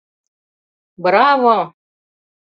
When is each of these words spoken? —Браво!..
—Браво!.. 1.03 1.57